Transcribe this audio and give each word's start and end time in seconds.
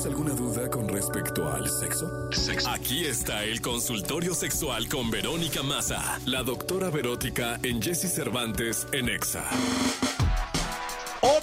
¿Tienes 0.00 0.18
alguna 0.18 0.34
duda 0.34 0.70
con 0.70 0.88
respecto 0.88 1.46
al 1.52 1.68
sexo? 1.68 2.30
Aquí 2.70 3.04
está 3.04 3.44
el 3.44 3.60
consultorio 3.60 4.32
sexual 4.32 4.88
con 4.88 5.10
Verónica 5.10 5.62
Massa, 5.62 6.18
la 6.24 6.42
doctora 6.42 6.88
Verótica 6.88 7.60
en 7.62 7.82
Jesse 7.82 8.10
Cervantes 8.10 8.86
en 8.92 9.10
Exa. 9.10 9.44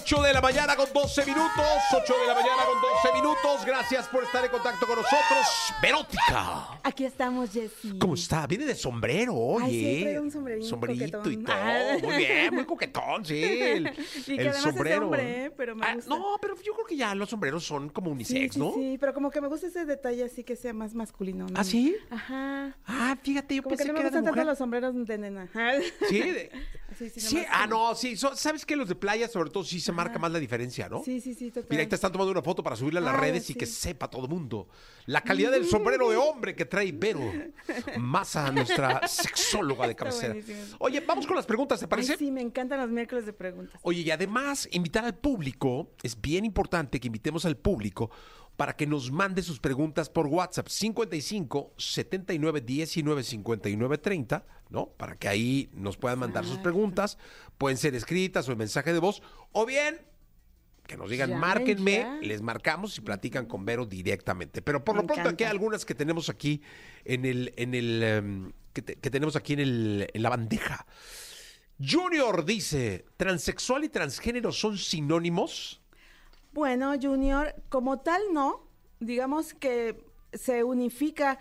8 0.09 0.21
de 0.21 0.31
la 0.31 0.39
mañana 0.39 0.73
con 0.77 0.87
12 0.93 1.25
minutos. 1.25 1.51
8 1.93 2.13
de 2.21 2.27
la 2.27 2.33
mañana 2.33 2.61
con 2.65 2.81
12 2.81 3.13
minutos. 3.21 3.65
Gracias 3.65 4.07
por 4.07 4.23
estar 4.23 4.45
en 4.45 4.51
contacto 4.51 4.87
con 4.87 4.95
nosotros. 4.95 5.73
Verótica. 5.81 6.79
Aquí 6.81 7.03
estamos, 7.03 7.51
Jessy. 7.51 7.99
¿Cómo 7.99 8.13
está? 8.13 8.47
Viene 8.47 8.63
de 8.63 8.73
sombrero, 8.75 9.35
oye. 9.35 9.65
Ay, 9.65 10.05
sí, 10.13 10.17
un 10.17 10.31
sombrerito 10.31 10.65
Sombrerito 10.69 11.29
y 11.29 11.37
todo. 11.43 11.53
Ah. 11.53 11.97
Muy 12.03 12.15
bien, 12.15 12.55
muy 12.55 12.63
coquetón, 12.63 13.25
sí. 13.25 13.43
El, 13.43 13.87
Y 14.15 14.23
que 14.23 14.33
el 14.35 14.39
además 14.47 14.55
es 14.55 14.61
sombrero. 14.63 15.05
hombre, 15.07 15.51
pero 15.57 15.75
me 15.75 15.85
Ah, 15.85 15.95
gusta. 15.95 16.09
no, 16.15 16.37
pero 16.41 16.55
yo 16.61 16.73
creo 16.73 16.85
que 16.85 16.95
ya 16.95 17.13
los 17.13 17.29
sombreros 17.29 17.65
son 17.65 17.89
como 17.89 18.09
unisex, 18.11 18.53
sí, 18.53 18.59
¿no? 18.59 18.73
sí, 18.75 18.97
pero 19.01 19.13
como 19.13 19.29
que 19.29 19.41
me 19.41 19.49
gusta 19.49 19.67
ese 19.67 19.83
detalle 19.85 20.23
así 20.23 20.45
que 20.45 20.55
sea 20.55 20.73
más 20.73 20.93
masculino. 20.93 21.47
¿no? 21.49 21.59
¿Ah, 21.59 21.65
sí? 21.65 21.97
Ajá. 22.09 22.77
Ah, 22.85 23.17
fíjate, 23.21 23.55
yo 23.55 23.63
Como 23.63 23.75
pensé 23.75 23.83
que 23.85 23.91
no 23.91 23.97
que, 23.97 24.03
me 24.03 24.09
era 24.09 24.21
de 24.21 24.29
mujer. 24.29 24.45
los 24.45 24.57
sombreros 24.57 24.93
de 25.05 25.17
nena. 25.17 25.49
Sí, 26.07 26.19
de- 26.21 26.51
Sí, 27.15 27.43
ah, 27.51 27.67
no, 27.67 27.93
sí. 27.95 28.15
so- 28.17 28.35
¿Sabes 28.35 28.65
que 28.65 28.75
los 28.75 28.87
de 28.89 28.95
playa, 28.95 29.27
sobre 29.27 29.49
todo, 29.49 29.63
sí 29.63 29.79
se 29.79 29.91
marca 29.91 30.17
más 30.19 30.31
la 30.31 30.39
diferencia, 30.39 30.89
¿no? 30.89 31.03
Sí, 31.03 31.21
sí, 31.21 31.33
sí, 31.33 31.49
total. 31.51 31.67
Mira, 31.69 31.81
ahí 31.81 31.87
te 31.87 31.95
están 31.95 32.11
tomando 32.11 32.31
una 32.31 32.41
foto 32.41 32.63
para 32.63 32.75
subirla 32.75 32.99
a 32.99 33.03
las 33.03 33.15
Ay, 33.15 33.21
redes 33.21 33.43
y 33.49 33.53
sí. 33.53 33.59
que 33.59 33.65
sepa 33.65 34.09
todo 34.09 34.23
el 34.23 34.29
mundo 34.29 34.67
la 35.05 35.21
calidad 35.21 35.51
del 35.51 35.65
sombrero 35.67 36.09
de 36.09 36.17
hombre 36.17 36.55
que 36.55 36.65
trae 36.65 36.91
Vero. 36.91 37.21
Masa, 37.97 38.51
nuestra 38.51 39.07
sexóloga 39.07 39.87
de 39.87 39.95
cabecera. 39.95 40.33
buenísimo. 40.33 40.75
Oye, 40.79 40.99
vamos 41.01 41.25
con 41.27 41.35
las 41.35 41.45
preguntas, 41.45 41.79
¿te 41.79 41.85
Ay, 41.85 41.89
parece? 41.89 42.17
sí, 42.17 42.31
me 42.31 42.41
encantan 42.41 42.79
los 42.79 42.89
miércoles 42.89 43.25
de 43.25 43.33
preguntas. 43.33 43.79
Oye, 43.83 44.01
y 44.01 44.11
además, 44.11 44.67
invitar 44.71 45.05
al 45.05 45.15
público, 45.15 45.91
es 46.03 46.19
bien 46.19 46.45
importante 46.45 46.99
que 46.99 47.07
invitemos 47.07 47.45
al 47.45 47.57
público 47.57 48.09
para 48.57 48.75
que 48.75 48.85
nos 48.87 49.11
mande 49.11 49.41
sus 49.43 49.59
preguntas 49.59 50.09
por 50.09 50.27
WhatsApp 50.27 50.67
55 50.67 51.73
79 51.77 52.59
19 52.61 53.23
59 53.23 53.97
30, 53.99 54.45
¿no? 54.69 54.87
Para 54.89 55.15
que 55.15 55.27
ahí 55.29 55.69
nos 55.73 55.95
puedan 55.95 56.19
mandar 56.19 56.43
sus 56.43 56.57
preguntas. 56.57 57.17
Pueden 57.57 57.77
ser 57.77 57.95
escritas 57.95 58.49
o 58.49 58.51
en 58.51 58.57
mensaje 58.57 58.91
de 58.93 58.99
voz, 58.99 59.21
o 59.51 59.65
bien 59.65 60.01
que 60.87 60.95
nos 60.97 61.09
digan, 61.09 61.29
Llamen 61.29 61.41
márquenme, 61.41 61.97
ya. 61.97 62.17
les 62.21 62.41
marcamos 62.41 62.97
y 62.97 63.01
platican 63.01 63.45
con 63.45 63.63
Vero 63.65 63.85
directamente. 63.85 64.61
Pero 64.61 64.83
por 64.85 64.95
Me 64.95 65.01
lo 65.01 65.07
pronto 65.07 65.29
aquí 65.29 65.43
hay 65.43 65.49
algunas 65.51 65.85
que 65.85 65.93
tenemos 65.93 66.29
aquí 66.29 66.61
en 67.05 67.25
el, 67.25 67.53
en 67.57 67.73
el, 67.73 68.03
em, 68.03 68.51
que, 68.73 68.81
te- 68.81 68.95
que 68.95 69.09
tenemos 69.11 69.35
aquí 69.35 69.53
en, 69.53 69.59
el, 69.59 70.07
en 70.13 70.21
la 70.23 70.29
bandeja. 70.29 70.85
Junior 71.79 72.43
dice, 72.45 73.05
¿transexual 73.17 73.83
y 73.83 73.89
transgénero 73.89 74.51
son 74.51 74.77
sinónimos? 74.77 75.81
Bueno, 76.57 76.95
Junior, 76.99 77.53
como 77.69 77.99
tal 77.99 78.19
no, 78.33 78.63
digamos 78.99 79.53
que 79.53 80.03
se 80.33 80.63
unifica 80.63 81.37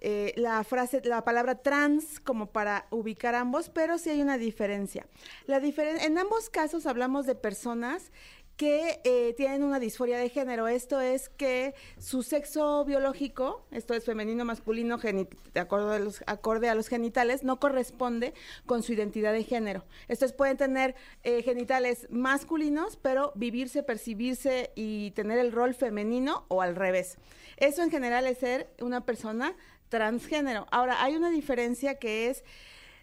eh, 0.00 0.32
la 0.34 0.64
frase, 0.64 1.00
la 1.04 1.22
palabra 1.22 1.62
trans 1.62 2.18
como 2.18 2.46
para 2.50 2.88
ubicar 2.90 3.36
ambos, 3.36 3.68
pero 3.68 3.98
sí 3.98 4.10
hay 4.10 4.20
una 4.20 4.36
diferencia. 4.36 5.06
La 5.46 5.60
diferen- 5.60 6.00
en 6.00 6.18
ambos 6.18 6.50
casos 6.50 6.86
hablamos 6.86 7.24
de 7.24 7.36
personas 7.36 8.10
que 8.58 9.00
eh, 9.04 9.34
tienen 9.36 9.62
una 9.62 9.78
disforia 9.78 10.18
de 10.18 10.28
género. 10.28 10.66
Esto 10.66 11.00
es 11.00 11.28
que 11.28 11.76
su 11.96 12.24
sexo 12.24 12.84
biológico, 12.84 13.64
esto 13.70 13.94
es 13.94 14.04
femenino, 14.04 14.44
masculino, 14.44 14.98
de 14.98 15.60
acuerdo 15.60 15.92
a 15.92 16.00
los, 16.00 16.24
acorde 16.26 16.68
a 16.68 16.74
los 16.74 16.88
genitales, 16.88 17.44
no 17.44 17.60
corresponde 17.60 18.34
con 18.66 18.82
su 18.82 18.92
identidad 18.92 19.32
de 19.32 19.44
género. 19.44 19.84
Estos 20.08 20.32
pueden 20.32 20.56
tener 20.56 20.96
eh, 21.22 21.42
genitales 21.44 22.08
masculinos, 22.10 22.96
pero 22.96 23.30
vivirse, 23.36 23.84
percibirse 23.84 24.72
y 24.74 25.12
tener 25.12 25.38
el 25.38 25.52
rol 25.52 25.72
femenino 25.72 26.44
o 26.48 26.60
al 26.60 26.74
revés. 26.74 27.16
Eso 27.58 27.84
en 27.84 27.92
general 27.92 28.26
es 28.26 28.38
ser 28.38 28.68
una 28.80 29.04
persona 29.04 29.54
transgénero. 29.88 30.66
Ahora, 30.72 31.04
hay 31.04 31.14
una 31.14 31.30
diferencia 31.30 32.00
que 32.00 32.28
es 32.28 32.42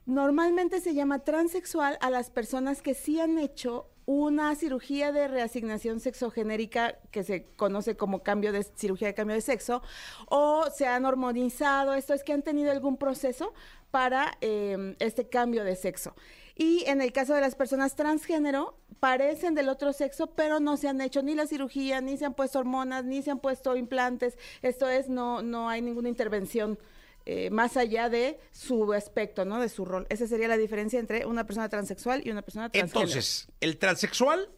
Normalmente 0.05 0.81
se 0.81 0.93
llama 0.93 1.19
transexual 1.19 1.97
a 1.99 2.11
las 2.11 2.29
personas 2.29 2.81
que 2.81 2.93
sí 2.93 3.19
han 3.19 3.39
hecho 3.39 3.89
una 4.05 4.53
cirugía 4.53 5.11
de 5.11 5.27
reasignación 5.27 5.99
sexogenérica 5.99 6.99
que 7.09 7.23
se 7.23 7.45
conoce 7.55 7.97
como 7.97 8.21
cambio 8.21 8.51
de 8.51 8.61
cirugía 8.61 9.07
de 9.07 9.13
cambio 9.15 9.35
de 9.35 9.41
sexo 9.41 9.81
o 10.27 10.65
se 10.69 10.85
han 10.85 11.05
hormonizado, 11.05 11.95
esto 11.95 12.13
es 12.13 12.23
que 12.23 12.33
han 12.33 12.43
tenido 12.43 12.71
algún 12.71 12.97
proceso 12.97 13.53
para 13.89 14.37
eh, 14.41 14.95
este 14.99 15.27
cambio 15.27 15.63
de 15.63 15.75
sexo. 15.75 16.13
Y 16.55 16.83
en 16.85 17.01
el 17.01 17.11
caso 17.11 17.33
de 17.33 17.41
las 17.41 17.55
personas 17.55 17.95
transgénero, 17.95 18.77
parecen 18.99 19.55
del 19.55 19.69
otro 19.69 19.91
sexo, 19.91 20.27
pero 20.27 20.59
no 20.59 20.77
se 20.77 20.87
han 20.87 21.01
hecho 21.01 21.23
ni 21.23 21.33
la 21.33 21.47
cirugía, 21.47 21.99
ni 21.99 22.15
se 22.17 22.25
han 22.25 22.33
puesto 22.33 22.59
hormonas, 22.59 23.05
ni 23.05 23.23
se 23.23 23.31
han 23.31 23.39
puesto 23.39 23.75
implantes. 23.75 24.37
Esto 24.61 24.87
es, 24.87 25.09
no, 25.09 25.41
no 25.41 25.67
hay 25.67 25.81
ninguna 25.81 26.09
intervención 26.09 26.77
eh, 27.25 27.49
más 27.49 27.75
allá 27.77 28.09
de 28.09 28.39
su 28.51 28.93
aspecto, 28.93 29.45
¿no? 29.45 29.59
De 29.59 29.69
su 29.69 29.85
rol. 29.85 30.05
Esa 30.09 30.27
sería 30.27 30.47
la 30.47 30.57
diferencia 30.57 30.99
entre 30.99 31.25
una 31.25 31.45
persona 31.45 31.69
transexual 31.69 32.21
y 32.25 32.31
una 32.31 32.41
persona 32.43 32.69
transgénero. 32.69 33.01
Entonces, 33.01 33.47
el 33.61 33.77
transexual 33.77 34.49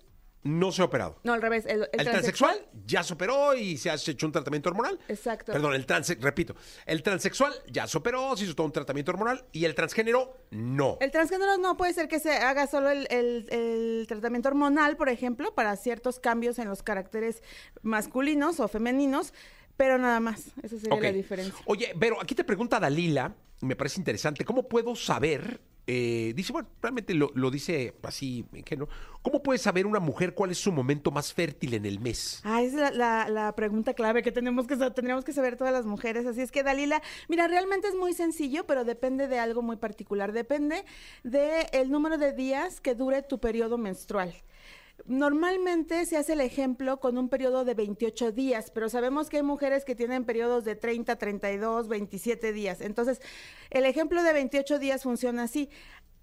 no 0.43 0.71
se 0.71 0.81
ha 0.81 0.85
operado. 0.85 1.19
No, 1.23 1.33
al 1.33 1.41
revés. 1.41 1.65
El, 1.65 1.81
el 1.81 1.89
El, 1.99 2.05
transexual 2.09 2.67
ya 2.85 3.03
se 3.03 3.13
operó 3.15 3.53
y 3.55 3.75
se 3.75 3.89
ha 3.89 3.95
hecho 3.95 4.25
un 4.25 4.31
tratamiento 4.31 4.69
hormonal. 4.69 4.97
Exacto. 5.09 5.51
Perdón, 5.51 5.73
el 5.73 5.85
trans, 5.85 6.09
repito, 6.21 6.55
el 6.85 7.03
transexual 7.03 7.53
ya 7.69 7.85
se 7.87 7.97
operó, 7.97 8.37
se 8.37 8.45
hizo 8.45 8.55
todo 8.55 8.67
un 8.67 8.71
tratamiento 8.71 9.11
hormonal 9.11 9.45
y 9.51 9.65
el 9.65 9.75
transgénero 9.75 10.37
no. 10.51 10.97
El 11.01 11.11
transgénero 11.11 11.57
no 11.57 11.75
puede 11.75 11.93
ser 11.93 12.07
que 12.07 12.19
se 12.19 12.31
haga 12.31 12.67
solo 12.67 12.89
el, 12.91 13.07
el- 13.09 13.47
el 13.49 14.05
tratamiento 14.07 14.47
hormonal, 14.47 14.95
por 14.95 15.09
ejemplo, 15.09 15.53
para 15.53 15.75
ciertos 15.75 16.19
cambios 16.19 16.59
en 16.59 16.69
los 16.69 16.81
caracteres 16.81 17.41
masculinos 17.81 18.59
o 18.61 18.67
femeninos, 18.69 19.33
pero 19.77 19.97
nada 19.97 20.19
más. 20.19 20.47
Esa 20.61 20.77
sería 20.79 20.99
la 20.99 21.11
diferencia. 21.13 21.63
Oye, 21.65 21.93
pero 21.99 22.19
aquí 22.21 22.35
te 22.35 22.43
pregunta 22.43 22.79
Dalila, 22.79 23.33
me 23.61 23.75
parece 23.75 23.99
interesante, 23.99 24.43
¿cómo 24.43 24.67
puedo 24.67 24.95
saber? 24.95 25.61
eh, 25.89 26.33
dice, 26.35 26.51
bueno, 26.51 26.67
realmente 26.81 27.13
lo, 27.13 27.31
lo 27.33 27.49
dice 27.49 27.93
así, 28.03 28.45
ingenuo. 28.53 28.89
¿Cómo 29.21 29.41
puede 29.41 29.57
saber 29.57 29.85
una 29.85 30.01
mujer 30.01 30.33
cuál 30.33 30.51
es 30.51 30.57
su 30.57 30.73
momento 30.73 31.11
más 31.11 31.33
fértil 31.33 31.75
en 31.75 31.85
el 31.85 32.01
mes? 32.01 32.41
Ah, 32.43 32.61
esa 32.61 32.89
es 32.89 32.95
la, 32.97 33.23
la- 33.23 33.29
la 33.29 33.55
pregunta 33.55 33.93
clave 33.93 34.21
que 34.21 34.33
tenemos 34.33 34.67
que 34.67 34.75
tendríamos 34.75 35.23
que 35.23 35.31
saber 35.31 35.55
todas 35.55 35.71
las 35.71 35.85
mujeres. 35.85 36.25
Así 36.25 36.41
es 36.41 36.51
que, 36.51 36.61
Dalila, 36.61 37.01
mira, 37.29 37.47
realmente 37.47 37.87
es 37.87 37.95
muy 37.95 38.11
sencillo, 38.11 38.65
pero 38.67 38.83
depende 38.83 39.29
de 39.29 39.39
algo 39.39 39.61
muy 39.61 39.77
particular. 39.77 40.33
Depende 40.33 40.83
del 41.23 41.89
número 41.89 42.17
de 42.17 42.33
días 42.33 42.81
que 42.81 42.93
dure 42.93 43.21
tu 43.21 43.39
periodo 43.39 43.77
menstrual. 43.77 44.33
Normalmente 45.05 46.05
se 46.05 46.17
hace 46.17 46.33
el 46.33 46.41
ejemplo 46.41 46.99
con 46.99 47.17
un 47.17 47.29
periodo 47.29 47.63
de 47.63 47.75
28 47.75 48.31
días, 48.31 48.71
pero 48.71 48.89
sabemos 48.89 49.29
que 49.29 49.37
hay 49.37 49.43
mujeres 49.43 49.85
que 49.85 49.95
tienen 49.95 50.25
periodos 50.25 50.65
de 50.65 50.75
30, 50.75 51.15
32, 51.15 51.87
27 51.87 52.51
días. 52.51 52.81
Entonces, 52.81 53.21
el 53.69 53.85
ejemplo 53.85 54.23
de 54.23 54.33
28 54.33 54.79
días 54.79 55.03
funciona 55.03 55.43
así. 55.43 55.69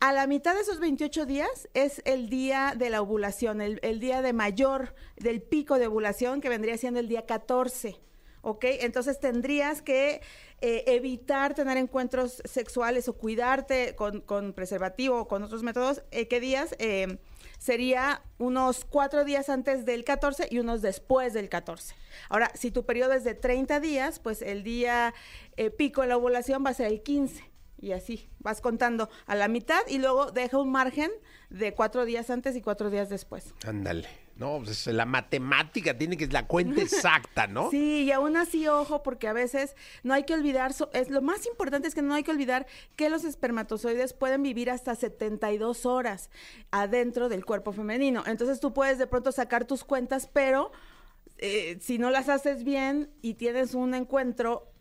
A 0.00 0.12
la 0.12 0.26
mitad 0.26 0.54
de 0.54 0.60
esos 0.60 0.80
28 0.80 1.24
días 1.24 1.68
es 1.72 2.02
el 2.04 2.28
día 2.28 2.74
de 2.76 2.90
la 2.90 3.00
ovulación, 3.00 3.60
el, 3.62 4.00
día 4.00 4.22
de 4.22 4.32
mayor, 4.32 4.94
del 5.16 5.40
pico 5.40 5.78
de 5.78 5.86
ovulación, 5.86 6.40
que 6.40 6.48
vendría 6.48 6.76
siendo 6.76 7.00
el 7.00 7.08
día 7.08 7.24
14. 7.24 8.00
¿Ok? 8.42 8.64
Entonces 8.80 9.18
tendrías 9.18 9.80
que 9.80 10.20
eh, 10.60 10.84
evitar 10.88 11.54
tener 11.54 11.78
encuentros 11.78 12.42
sexuales 12.44 13.08
o 13.08 13.14
cuidarte 13.14 13.94
con, 13.94 14.20
con 14.20 14.52
preservativo 14.52 15.20
o 15.20 15.28
con 15.28 15.42
otros 15.42 15.62
métodos. 15.62 16.02
Eh, 16.10 16.28
¿Qué 16.28 16.40
días? 16.40 16.74
Eh, 16.78 17.18
sería 17.64 18.20
unos 18.36 18.84
cuatro 18.84 19.24
días 19.24 19.48
antes 19.48 19.86
del 19.86 20.04
14 20.04 20.48
y 20.50 20.58
unos 20.58 20.82
después 20.82 21.32
del 21.32 21.48
14. 21.48 21.94
Ahora, 22.28 22.50
si 22.54 22.70
tu 22.70 22.84
periodo 22.84 23.14
es 23.14 23.24
de 23.24 23.32
30 23.32 23.80
días, 23.80 24.18
pues 24.18 24.42
el 24.42 24.62
día 24.62 25.14
eh, 25.56 25.70
pico 25.70 26.02
de 26.02 26.08
la 26.08 26.18
ovulación 26.18 26.62
va 26.62 26.70
a 26.70 26.74
ser 26.74 26.88
el 26.88 27.02
15. 27.02 27.42
Y 27.80 27.92
así, 27.92 28.28
vas 28.38 28.60
contando 28.60 29.10
a 29.26 29.34
la 29.34 29.48
mitad 29.48 29.80
y 29.88 29.98
luego 29.98 30.30
deja 30.30 30.58
un 30.58 30.72
margen 30.72 31.10
de 31.50 31.74
cuatro 31.74 32.04
días 32.04 32.30
antes 32.30 32.56
y 32.56 32.62
cuatro 32.62 32.90
días 32.90 33.08
después. 33.08 33.54
Ándale. 33.66 34.08
No, 34.36 34.60
pues 34.64 34.88
la 34.88 35.04
matemática 35.04 35.96
tiene 35.96 36.16
que 36.16 36.24
es 36.24 36.32
la 36.32 36.46
cuenta 36.46 36.80
exacta, 36.82 37.46
¿no? 37.46 37.70
Sí, 37.70 38.04
y 38.04 38.12
aún 38.12 38.36
así, 38.36 38.66
ojo, 38.66 39.02
porque 39.02 39.28
a 39.28 39.32
veces 39.32 39.76
no 40.02 40.12
hay 40.12 40.24
que 40.24 40.34
olvidar, 40.34 40.72
es 40.92 41.10
lo 41.10 41.22
más 41.22 41.46
importante 41.46 41.86
es 41.86 41.94
que 41.94 42.02
no 42.02 42.14
hay 42.14 42.24
que 42.24 42.32
olvidar 42.32 42.66
que 42.96 43.10
los 43.10 43.24
espermatozoides 43.24 44.12
pueden 44.12 44.42
vivir 44.42 44.70
hasta 44.70 44.94
72 44.96 45.86
horas 45.86 46.30
adentro 46.72 47.28
del 47.28 47.44
cuerpo 47.44 47.72
femenino. 47.72 48.24
Entonces 48.26 48.58
tú 48.58 48.72
puedes 48.74 48.98
de 48.98 49.06
pronto 49.06 49.30
sacar 49.30 49.66
tus 49.66 49.84
cuentas, 49.84 50.28
pero 50.32 50.72
eh, 51.38 51.78
si 51.80 51.98
no 51.98 52.10
las 52.10 52.28
haces 52.28 52.64
bien 52.64 53.10
y 53.22 53.34
tienes 53.34 53.74
un 53.74 53.94
encuentro, 53.94 54.73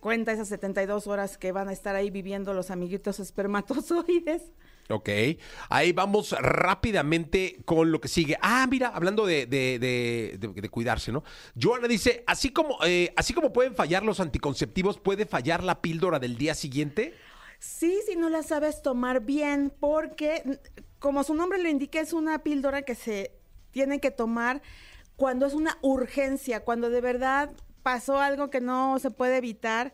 cuenta 0.00 0.32
esas 0.32 0.48
72 0.48 1.06
horas 1.06 1.38
que 1.38 1.52
van 1.52 1.68
a 1.68 1.72
estar 1.72 1.94
ahí 1.94 2.10
viviendo 2.10 2.52
los 2.54 2.70
amiguitos 2.70 3.20
espermatozoides. 3.20 4.42
Ok, 4.88 5.08
ahí 5.68 5.92
vamos 5.92 6.32
rápidamente 6.40 7.58
con 7.64 7.92
lo 7.92 8.00
que 8.00 8.08
sigue. 8.08 8.36
Ah, 8.42 8.66
mira, 8.68 8.88
hablando 8.88 9.24
de, 9.24 9.46
de- 9.46 9.78
de- 9.78 10.36
de- 10.38 10.60
de 10.60 10.68
cuidarse, 10.68 11.12
¿no? 11.12 11.22
Joana 11.60 11.86
dice, 11.86 12.24
así 12.26 12.50
como, 12.50 12.76
eh, 12.84 13.12
así 13.16 13.32
como 13.32 13.52
pueden 13.52 13.74
fallar 13.76 14.02
los 14.02 14.18
anticonceptivos, 14.18 14.98
¿puede 14.98 15.26
fallar 15.26 15.62
la 15.62 15.80
píldora 15.80 16.18
del 16.18 16.36
día 16.36 16.54
siguiente? 16.54 17.14
Sí, 17.60 18.00
si 18.06 18.16
no 18.16 18.28
la 18.30 18.42
sabes 18.42 18.82
tomar 18.82 19.20
bien, 19.20 19.72
porque 19.78 20.58
como 20.98 21.22
su 21.22 21.34
nombre 21.34 21.62
lo 21.62 21.68
indica, 21.68 22.00
es 22.00 22.12
una 22.12 22.42
píldora 22.42 22.82
que 22.82 22.94
se 22.96 23.32
tiene 23.70 24.00
que 24.00 24.10
tomar 24.10 24.60
cuando 25.14 25.46
es 25.46 25.54
una 25.54 25.78
urgencia, 25.82 26.64
cuando 26.64 26.90
de 26.90 27.00
verdad 27.00 27.50
pasó 27.82 28.18
algo 28.18 28.50
que 28.50 28.60
no 28.60 28.98
se 28.98 29.10
puede 29.10 29.36
evitar. 29.38 29.92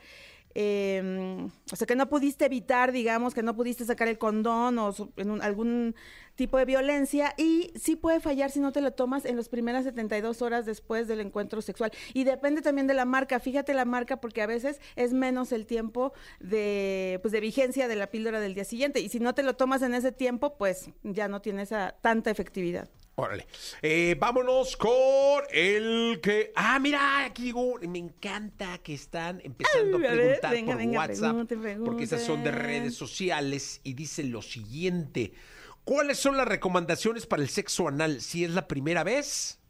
eh, 0.59 1.49
o 1.71 1.77
sea, 1.77 1.87
que 1.87 1.97
no 1.97 2.09
pudiste 2.09 2.47
evitar, 2.47 2.91
digamos, 2.91 3.35
que 3.35 3.43
no 3.43 3.55
pudiste 3.55 3.85
sacar 3.85 4.09
el 4.09 4.17
condón 4.17 4.79
o 4.79 4.91
en 5.17 5.31
un- 5.31 5.43
algún 5.43 5.95
tipo 6.37 6.59
de 6.59 6.65
violencia 6.65 7.35
y 7.37 7.73
sí 7.75 7.97
puede 7.97 8.21
fallar 8.21 8.51
si 8.51 8.61
no 8.61 8.73
te 8.73 8.81
lo 8.81 8.93
tomas 8.93 9.25
en 9.25 9.37
las 9.37 9.49
primeras 9.49 9.85
72 9.85 10.43
horas 10.43 10.67
después 10.67 11.09
del 11.09 11.21
encuentro 11.21 11.61
sexual. 11.63 11.91
Y 12.15 12.25
depende 12.25 12.63
también 12.63 12.87
de 12.87 12.95
la 12.95 13.05
marca, 13.05 13.41
fíjate 13.41 13.75
la 13.75 13.85
marca 13.85 14.21
porque 14.21 14.43
a 14.43 14.47
veces 14.47 14.81
es 14.95 15.13
menos 15.13 15.53
el 15.53 15.67
tiempo 15.67 16.13
de, 16.41 17.19
pues, 17.23 17.33
de 17.33 17.41
vigencia 17.41 17.89
de 17.89 17.97
la 17.97 18.09
píldora 18.09 18.41
del 18.41 18.55
día 18.55 18.65
siguiente 18.65 19.01
y 19.01 19.09
si 19.09 19.19
no 19.19 19.35
te 19.35 19.43
lo 19.43 19.57
tomas 19.57 19.83
en 19.83 19.95
ese 19.95 20.13
tiempo, 20.13 20.57
pues 20.57 20.91
ya 21.03 21.29
no 21.29 21.41
tiene 21.41 21.63
esa 21.63 21.97
tanta 22.01 22.31
efectividad. 22.31 22.89
Órale. 23.19 23.47
Eh, 23.81 24.15
vámonos 24.19 24.77
con 24.77 25.43
el 25.51 26.21
que. 26.23 26.53
Ah, 26.55 26.79
mira, 26.79 27.25
aquí. 27.25 27.51
Me 27.89 27.99
encanta 27.99 28.77
que 28.79 28.93
están 28.93 29.41
empezando 29.43 29.97
Ay, 29.97 30.05
a 30.05 30.11
preguntar 30.11 30.53
venga, 30.53 30.73
por 30.73 30.77
venga, 30.77 30.99
WhatsApp. 30.99 31.37
Porque 31.83 32.05
esas 32.05 32.23
son 32.23 32.45
de 32.45 32.51
redes 32.51 32.95
sociales 32.95 33.81
y 33.85 33.95
dice 33.95 34.23
lo 34.25 34.43
siguiente: 34.43 35.33
¿Cuáles 35.87 36.19
son 36.19 36.37
las 36.37 36.49
recomendaciones 36.49 37.27
para 37.27 37.43
el 37.43 37.49
sexo 37.49 37.87
anal 37.87 38.21
si 38.21 38.43
es 38.43 38.51
la 38.51 38.67
primera 38.67 39.05
vez? 39.05 39.61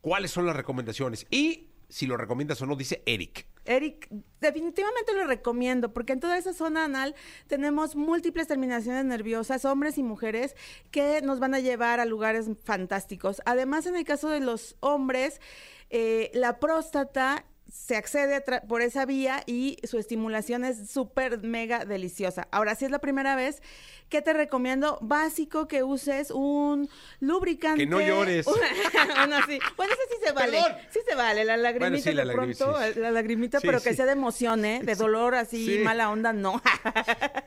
¿Cuáles 0.00 0.30
son 0.30 0.46
las 0.46 0.56
recomendaciones? 0.56 1.26
Y 1.30 1.68
si 1.90 2.06
lo 2.06 2.16
recomiendas 2.16 2.62
o 2.62 2.66
no, 2.66 2.74
dice 2.74 3.02
Eric. 3.04 3.46
Eric, 3.66 4.08
definitivamente 4.40 5.12
lo 5.12 5.26
recomiendo 5.26 5.92
porque 5.92 6.14
en 6.14 6.20
toda 6.20 6.38
esa 6.38 6.54
zona 6.54 6.86
anal 6.86 7.14
tenemos 7.48 7.96
múltiples 7.96 8.46
terminaciones 8.46 9.04
nerviosas, 9.04 9.66
hombres 9.66 9.98
y 9.98 10.02
mujeres, 10.02 10.56
que 10.90 11.20
nos 11.20 11.38
van 11.38 11.52
a 11.52 11.60
llevar 11.60 12.00
a 12.00 12.06
lugares 12.06 12.46
fantásticos. 12.64 13.42
Además, 13.44 13.84
en 13.84 13.94
el 13.94 14.04
caso 14.04 14.30
de 14.30 14.40
los 14.40 14.74
hombres, 14.80 15.38
eh, 15.90 16.30
la 16.32 16.60
próstata 16.60 17.44
se 17.70 17.96
accede 17.96 18.42
por 18.66 18.82
esa 18.82 19.04
vía 19.04 19.42
y 19.46 19.78
su 19.84 19.98
estimulación 19.98 20.64
es 20.64 20.90
súper 20.90 21.42
mega 21.42 21.84
deliciosa. 21.84 22.48
Ahora, 22.50 22.74
si 22.74 22.86
es 22.86 22.90
la 22.90 22.98
primera 22.98 23.36
vez, 23.36 23.62
¿qué 24.08 24.22
te 24.22 24.32
recomiendo? 24.32 24.98
Básico 25.02 25.68
que 25.68 25.82
uses 25.82 26.30
un 26.30 26.88
lubricante. 27.20 27.84
Que 27.84 27.86
no 27.86 28.00
llores. 28.00 28.46
bueno, 29.16 29.36
sí. 29.46 29.58
Bueno, 29.76 29.92
ese 29.92 30.02
sí 30.16 30.24
se 30.24 30.32
vale. 30.32 30.52
Perdón. 30.52 30.72
Sí 30.90 31.00
se 31.06 31.14
vale, 31.14 31.44
la 31.44 31.56
lagrimita 31.56 32.02
sí, 32.10 32.14
la 32.14 32.24
de 32.24 32.32
pronto, 32.32 32.76
sí. 32.92 33.00
la 33.00 33.10
lagrimita, 33.10 33.60
pero 33.60 33.82
que 33.82 33.94
sea 33.94 34.06
de 34.06 34.12
emoción, 34.12 34.64
¿eh? 34.64 34.80
De 34.82 34.94
dolor 34.94 35.34
así, 35.34 35.66
Sí. 35.66 35.78
mala 35.84 36.10
onda, 36.10 36.32
no. 36.32 36.62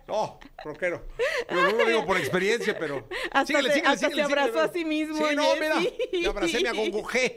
Rockero. 0.64 1.06
No, 1.50 1.72
no 1.72 1.78
lo 1.78 1.86
digo 1.86 2.06
por 2.06 2.18
experiencia, 2.18 2.78
pero. 2.78 3.08
Hasta 3.32 3.46
síguele, 3.48 3.70
se- 3.70 3.76
síguele, 3.76 3.94
hasta 3.94 4.08
síguele, 4.10 4.16
se 4.28 4.34
abrazó 4.34 4.60
a 4.62 4.72
sí 4.72 4.86
mismo, 4.86 5.16
Sí, 5.18 5.36
no, 5.36 5.56
mira. 5.56 5.76
Me 6.12 6.28
abracé, 6.28 6.62
me 6.62 6.70
agongojé. 6.70 7.36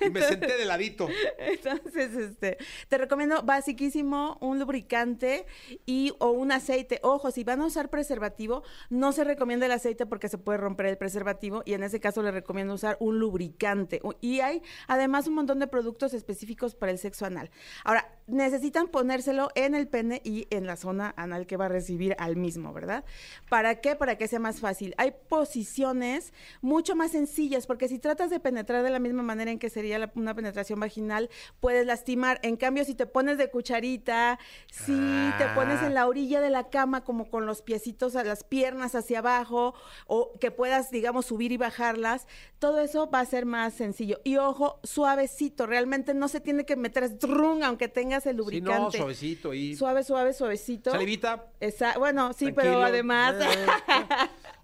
Y 0.00 0.10
me 0.10 0.22
senté 0.22 0.56
de 0.56 0.64
ladito. 0.64 1.08
Entonces, 1.38 2.14
este, 2.14 2.58
te 2.88 2.98
recomiendo 2.98 3.42
basiquísimo 3.42 4.38
un 4.40 4.58
lubricante 4.58 5.46
y 5.86 6.12
o 6.18 6.30
un 6.30 6.52
aceite. 6.52 7.00
Ojo, 7.02 7.30
si 7.30 7.44
van 7.44 7.60
a 7.60 7.66
usar 7.66 7.90
preservativo, 7.90 8.62
no 8.88 9.12
se 9.12 9.24
recomienda 9.24 9.66
el 9.66 9.72
aceite 9.72 10.06
porque 10.06 10.28
se 10.28 10.38
puede 10.38 10.58
romper 10.58 10.86
el 10.86 10.96
preservativo 10.98 11.62
y 11.64 11.74
en 11.74 11.82
ese 11.82 12.00
caso 12.00 12.22
les 12.22 12.32
recomiendo 12.34 12.74
usar 12.74 12.96
un 13.00 13.18
lubricante. 13.18 14.00
Y 14.20 14.40
hay 14.40 14.62
además 14.86 15.26
un 15.26 15.34
montón 15.34 15.58
de 15.58 15.66
productos 15.66 16.14
específicos 16.14 16.74
para 16.74 16.92
el 16.92 16.98
sexo 16.98 17.26
anal. 17.26 17.50
Ahora, 17.84 18.12
necesitan 18.30 18.88
ponérselo 18.88 19.50
en 19.54 19.74
el 19.74 19.88
pene 19.88 20.20
y 20.24 20.46
en 20.50 20.66
la 20.66 20.76
zona 20.76 21.12
anal 21.16 21.46
que 21.46 21.56
va 21.56 21.66
a 21.66 21.68
recibir 21.68 22.14
al 22.18 22.36
mismo, 22.36 22.72
¿verdad? 22.72 23.04
¿Para 23.48 23.80
qué? 23.80 23.96
Para 23.96 24.16
que 24.16 24.28
sea 24.28 24.38
más 24.38 24.60
fácil. 24.60 24.94
Hay 24.98 25.12
posiciones 25.28 26.32
mucho 26.62 26.96
más 26.96 27.10
sencillas, 27.12 27.66
porque 27.66 27.88
si 27.88 27.98
tratas 27.98 28.30
de 28.30 28.40
penetrar 28.40 28.82
de 28.82 28.90
la 28.90 28.98
misma 28.98 29.22
manera 29.22 29.50
en 29.50 29.58
que 29.58 29.70
sería 29.70 29.98
la- 29.98 30.10
una 30.14 30.34
penetración 30.34 30.80
vaginal, 30.80 31.28
puedes 31.60 31.86
lastimar. 31.86 32.40
En 32.42 32.56
cambio, 32.56 32.84
si 32.84 32.94
te 32.94 33.06
pones 33.06 33.38
de 33.38 33.50
cucharita, 33.50 34.38
si 34.70 34.92
te 35.38 35.46
pones 35.54 35.80
Ah. 35.82 35.86
en 35.86 35.94
la 35.94 36.06
orilla 36.06 36.40
de 36.40 36.50
la 36.50 36.70
cama, 36.70 37.04
como 37.04 37.28
con 37.30 37.46
los 37.46 37.62
piecitos 37.62 38.16
a 38.16 38.24
las 38.24 38.44
piernas 38.44 38.94
hacia 38.94 39.18
abajo, 39.20 39.74
o 40.06 40.32
que 40.40 40.50
puedas, 40.50 40.90
digamos, 40.90 41.26
subir 41.26 41.52
y 41.52 41.56
bajarlas, 41.56 42.26
todo 42.58 42.80
eso 42.80 43.10
va 43.10 43.20
a 43.20 43.24
ser 43.26 43.46
más 43.46 43.74
sencillo. 43.74 44.20
Y 44.24 44.36
ojo, 44.36 44.78
suavecito, 44.82 45.66
realmente 45.66 46.14
no 46.14 46.28
se 46.28 46.40
tiene 46.40 46.64
que 46.64 46.76
meter 46.76 47.18
aunque 47.62 47.88
tengas 47.88 48.19
el 48.26 48.32
Sí, 48.34 48.38
lubricante. 48.38 48.80
no, 48.80 48.90
suavecito 48.92 49.54
y. 49.54 49.74
Suave, 49.76 50.04
suave, 50.04 50.32
suavecito. 50.32 50.90
Salivita. 50.90 51.46
Esa- 51.60 51.98
bueno, 51.98 52.32
sí, 52.32 52.46
tranquilo. 52.52 52.62
pero 52.62 52.82
además. 52.82 53.34
Eh. 53.40 53.66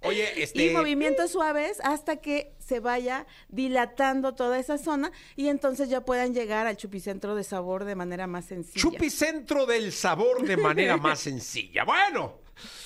Oye, 0.02 0.28
este. 0.42 0.66
Y 0.66 0.70
movimientos 0.70 1.30
suaves 1.30 1.78
hasta 1.82 2.16
que 2.16 2.52
se 2.58 2.80
vaya 2.80 3.26
dilatando 3.48 4.34
toda 4.34 4.58
esa 4.58 4.78
zona 4.78 5.12
y 5.36 5.48
entonces 5.48 5.88
ya 5.88 6.04
puedan 6.04 6.34
llegar 6.34 6.66
al 6.66 6.76
chupicentro 6.76 7.34
de 7.34 7.44
sabor 7.44 7.84
de 7.84 7.94
manera 7.94 8.26
más 8.26 8.46
sencilla. 8.46 8.80
Chupicentro 8.80 9.66
del 9.66 9.92
sabor 9.92 10.42
de 10.46 10.56
manera 10.56 10.96
más 10.98 11.20
sencilla. 11.20 11.84
Bueno, 11.84 12.38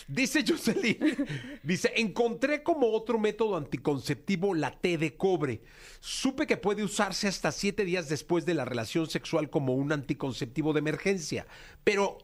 dice 0.08 0.44
Jocelyn, 0.46 0.98
dice, 1.62 1.92
encontré 1.96 2.62
como 2.62 2.92
otro 2.92 3.18
método 3.18 3.56
anticonceptivo 3.56 4.54
la 4.54 4.72
T 4.80 4.98
de 4.98 5.16
cobre. 5.16 5.62
Supe 6.00 6.46
que 6.46 6.56
puede 6.56 6.82
usarse 6.82 7.28
hasta 7.28 7.52
siete 7.52 7.84
días 7.84 8.08
después 8.08 8.46
de 8.46 8.54
la 8.54 8.64
relación 8.64 9.08
sexual 9.08 9.50
como 9.50 9.74
un 9.74 9.92
anticonceptivo 9.92 10.72
de 10.72 10.80
emergencia, 10.80 11.46
pero 11.84 12.18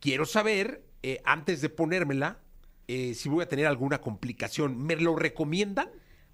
quiero 0.00 0.26
saber, 0.26 0.84
eh, 1.02 1.20
antes 1.24 1.60
de 1.60 1.68
ponérmela, 1.68 2.38
eh, 2.88 3.14
si 3.14 3.28
voy 3.28 3.42
a 3.42 3.48
tener 3.48 3.66
alguna 3.66 4.00
complicación. 4.00 4.76
¿Me 4.84 4.96
lo 4.96 5.16
recomiendan? 5.16 5.88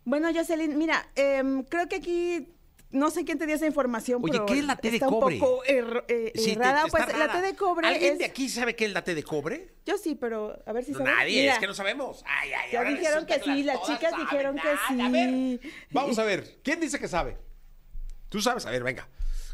Bueno, 0.04 0.28
Jocelyn, 0.34 0.78
mira, 0.78 1.10
em, 1.14 1.62
creo 1.64 1.88
que 1.88 1.96
aquí 1.96 2.48
no 2.90 3.10
sé 3.10 3.24
quién 3.24 3.38
te 3.38 3.46
dio 3.46 3.54
esa 3.54 3.66
información, 3.66 4.20
Oye, 4.22 4.32
pero 4.32 4.46
¿qué 4.46 4.58
es 4.60 4.64
la 4.64 4.76
T 4.76 4.88
de 4.90 4.96
está 4.96 5.06
cobre? 5.08 5.34
un 5.34 5.40
poco 5.40 5.62
erro- 5.64 6.04
eh, 6.08 6.32
Sí, 6.34 6.44
te- 6.46 6.52
errada. 6.52 6.86
está 6.86 7.04
Pues 7.06 7.18
la. 7.18 7.32
T 7.32 7.42
de 7.42 7.54
cobre 7.56 7.86
¿Alguien 7.88 8.12
es... 8.14 8.18
de 8.18 8.24
aquí 8.24 8.48
sabe 8.48 8.74
qué 8.74 8.86
es 8.86 8.92
la 8.92 9.04
T 9.04 9.14
de 9.14 9.22
cobre? 9.22 9.74
Yo 9.84 9.98
sí, 9.98 10.14
pero 10.14 10.58
a 10.66 10.72
ver 10.72 10.84
si 10.84 10.92
No, 10.92 10.98
sabes. 10.98 11.14
nadie, 11.14 11.40
Mira, 11.42 11.52
es 11.54 11.58
que 11.58 11.66
no 11.66 11.74
sabemos. 11.74 12.22
Ay, 12.26 12.50
ay, 12.52 12.72
Ya 12.72 12.84
dijeron 12.84 13.26
que 13.26 13.40
sí, 13.40 13.62
las 13.62 13.82
chicas 13.82 14.10
saben 14.12 14.26
dijeron 14.26 14.56
que 14.56 14.62
nada. 14.96 15.06
A 15.06 15.08
ver, 15.10 15.28
sí. 15.30 15.60
vamos 15.90 16.18
a 16.18 16.24
ver, 16.24 16.58
¿quién 16.62 16.80
dice 16.80 16.98
que 16.98 17.08
sabe? 17.08 17.36
¿Tú 18.28 18.40
sabes? 18.40 18.64
A 18.66 18.70
ver, 18.70 18.82
venga. 18.82 19.08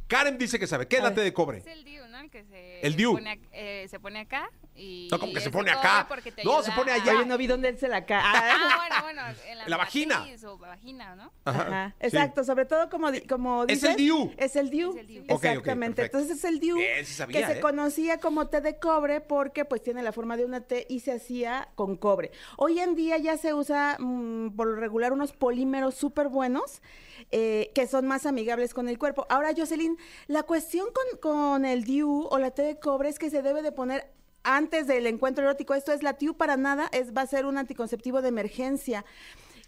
Karen 0.07 0.37
dice 0.37 0.59
que 0.59 0.67
sabe. 0.67 0.87
¿Qué 0.87 0.97
es 0.99 1.03
la. 1.03 1.15
T 1.15 1.21
de 1.23 1.33
cobre? 1.33 1.59
Es 1.59 1.67
el 1.67 1.83
DIU, 1.85 2.07
¿no? 2.09 2.21
El 2.21 2.31
que 2.31 2.45
se 2.45 2.81
El 2.87 2.95
DIU. 2.95 3.13
Pone, 3.15 3.33
ac- 3.41 3.49
eh, 3.53 3.87
se 3.89 3.99
pone 3.99 4.21
acá 4.21 4.51
y... 4.77 5.09
No, 5.11 5.19
como 5.19 5.33
que 5.33 5.41
se 5.41 5.51
pone 5.51 5.71
acá. 5.71 6.07
No, 6.45 6.63
se 6.63 6.73
pone 6.73 6.93
allá. 6.93 7.17
Oye, 7.17 7.27
no 7.27 7.37
vi 7.39 7.47
dónde 7.47 7.69
él 7.69 7.79
se 7.79 7.89
la 7.89 8.05
cae. 8.05 8.21
Ah, 8.23 8.77
bueno, 8.77 9.03
bueno, 9.03 9.39
en 9.47 9.59
la, 9.59 9.69
La 9.69 9.77
vagina. 9.77 10.27
o 10.47 10.59
vagina, 10.59 11.15
¿no? 11.15 11.33
Ajá, 11.45 11.95
exacto, 12.01 12.45
sobre 12.45 12.65
todo 12.65 12.89
como, 12.91 13.09
como 13.29 13.63
Es 13.63 13.69
dices. 13.69 13.91
el 13.91 13.97
DIU. 13.97 14.33
Es 14.37 14.57
el 14.57 14.71
DIU. 14.71 14.91
Es 14.91 14.97
el 15.01 15.07
DIU. 15.07 15.23
Ok, 15.25 15.31
ok, 15.31 15.45
Exactamente. 15.45 16.03
Entonces 16.05 16.39
es 16.39 16.45
el 16.45 16.61
DIU 16.61 16.77
sabía, 17.05 17.41
que 17.41 17.47
se 17.47 17.59
¿eh? 17.59 17.61
conocía 17.61 18.19
como 18.19 18.49
té 18.49 18.61
de 18.61 18.79
cobre 18.79 19.21
porque 19.21 19.65
pues 19.65 19.83
tiene 19.83 20.03
la 20.03 20.13
forma 20.13 20.37
de 20.37 20.45
una 20.45 20.61
T 20.61 20.87
y 20.89 21.01
se 21.01 21.13
hacía 21.13 21.69
con 21.75 21.97
cobre. 21.97 22.31
Hoy 22.57 22.81
en 22.81 22.95
día 22.95 23.17
ya 23.19 23.37
se 23.37 23.55
usa 23.55 23.97
mm, 23.99 24.57
por 24.57 24.67
lo 24.67 24.77
regular 24.77 25.13
unos 25.13 25.33
polímeros 25.33 25.95
súper 25.95 26.29
buenos 26.29 26.83
eh, 27.31 27.71
que 27.75 27.87
son 27.87 28.07
más 28.07 28.27
amigables 28.27 28.75
con 28.75 28.89
el 28.89 28.99
cuerpo. 28.99 29.27
Ahora, 29.29 29.51
Jocelyn, 29.57 29.97
la 30.27 30.43
cuestión 30.43 30.87
con, 30.93 31.19
con 31.21 31.65
el 31.65 31.85
DIU 31.85 32.27
o 32.31 32.39
la 32.39 32.51
té 32.51 32.63
de 32.63 32.79
cobre 32.79 33.09
es 33.09 33.19
que 33.19 33.31
se 33.31 33.43
debe 33.43 33.63
de 33.63 33.73
poner 33.73 34.11
antes 34.45 34.87
del 34.87 35.07
encuentro 35.07 35.45
erótico. 35.45 35.75
Esto 35.75 35.93
es 35.93 36.03
la 36.03 36.15
TIU 36.15 36.37
para 36.37 36.57
nada, 36.57 36.89
es, 36.93 37.13
va 37.13 37.23
a 37.23 37.27
ser 37.27 37.47
un 37.47 37.59
anticonceptivo 37.59 38.23
de 38.23 38.29
emergencia. 38.29 39.05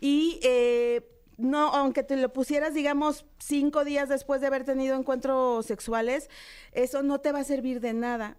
Y 0.00 0.38
eh, 0.42 1.02
no, 1.38 1.68
aunque 1.68 2.02
te 2.02 2.16
lo 2.16 2.32
pusieras, 2.32 2.72
digamos, 2.72 3.26
cinco 3.38 3.84
días 3.84 4.08
después 4.08 4.40
de 4.40 4.46
haber 4.46 4.64
tenido 4.64 4.96
encuentros 4.96 5.66
sexuales, 5.66 6.30
eso 6.72 7.02
no 7.02 7.20
te 7.20 7.32
va 7.32 7.40
a 7.40 7.44
servir 7.44 7.80
de 7.80 7.92
nada. 7.92 8.38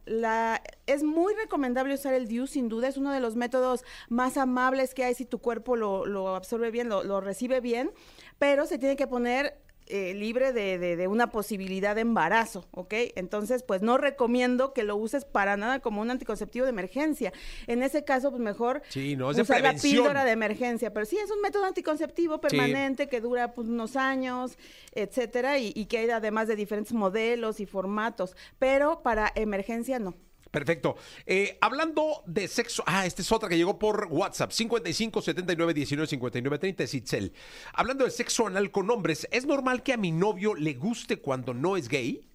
Es 0.88 1.04
muy 1.04 1.34
recomendable 1.36 1.94
usar 1.94 2.14
el 2.14 2.28
DIU, 2.28 2.48
sin 2.48 2.70
duda, 2.70 2.88
es 2.88 2.98
uno 2.98 3.12
de 3.12 3.20
los 3.20 3.36
métodos 3.36 3.84
más 4.10 4.38
amables 4.38 4.94
que 4.94 5.04
hay 5.04 5.14
si 5.14 5.26
tu 5.26 5.40
cuerpo 5.40 5.76
lo, 5.76 6.36
absorbe 6.36 6.72
bien, 6.72 6.90
lo 6.90 7.22
recibe 7.22 7.62
bien, 7.62 7.92
pero 8.40 8.66
se 8.66 8.80
tiene 8.80 8.96
que 8.96 9.08
poner 9.08 9.67
eh, 9.90 10.14
libre 10.14 10.54
de, 10.54 10.78
de- 10.78 10.96
de 10.96 11.08
una 11.08 11.32
posibilidad 11.32 11.96
de 11.96 12.02
embarazo, 12.02 12.66
¿ok? 12.72 12.94
Entonces, 13.16 13.64
pues 13.64 13.82
no 13.82 13.98
recomiendo 13.98 14.74
que 14.74 14.84
lo 14.84 14.96
uses 14.96 15.26
para 15.26 15.58
nada 15.58 15.80
como 15.80 16.02
un 16.02 16.12
anticonceptivo 16.12 16.66
de 16.66 16.72
emergencia. 16.72 17.34
En 17.68 17.84
ese 17.84 18.04
caso, 18.04 18.30
pues 18.32 18.42
mejor 18.42 18.82
Sí, 18.90 19.16
no, 19.16 19.32
es 19.32 19.38
de 19.38 19.44
usar 19.44 19.62
la 19.62 19.70
píldora 19.92 20.26
de 20.26 20.32
emergencia. 20.32 20.94
Pero 20.94 21.06
sí, 21.06 21.18
es 21.18 21.32
un 21.32 21.42
método 21.42 21.66
anticonceptivo 21.66 22.40
permanente 22.42 23.08
que 23.08 23.22
dura 23.22 23.54
pues, 23.54 23.68
unos 23.68 23.96
años, 23.96 24.58
etcétera, 24.94 25.58
y, 25.60 25.72
y 25.76 25.86
que 25.86 26.00
hay 26.00 26.10
además 26.10 26.48
de 26.48 26.56
diferentes 26.56 26.94
modelos 26.94 27.60
y 27.60 27.66
formatos. 27.66 28.36
Pero 28.60 29.02
para 29.04 29.32
emergencia 29.36 30.00
no. 30.00 30.16
Perfecto. 30.58 30.96
Eh, 31.28 31.58
hablando 31.62 32.24
de 32.26 32.48
sexo. 32.48 32.84
Ah, 32.88 33.06
esta 33.06 33.22
es 33.22 33.32
otra 33.32 33.48
que 33.48 33.58
llegó 33.58 33.78
por 33.78 34.08
WhatsApp. 34.10 34.52
55 34.52 35.22
79 35.22 35.74
19 35.74 36.08
59 36.08 36.58
30 36.58 36.84
es 36.84 36.94
Itzel. 36.96 37.34
Hablando 37.74 38.06
de 38.06 38.10
sexo 38.12 38.48
anal 38.48 38.72
con 38.72 38.90
hombres, 38.90 39.28
¿es 39.32 39.46
normal 39.46 39.84
que 39.84 39.94
a 39.94 39.98
mi 39.98 40.12
novio 40.12 40.56
le 40.56 40.74
guste 40.74 41.18
cuando 41.18 41.54
no 41.54 41.78
es 41.78 41.88
gay? 41.90 42.28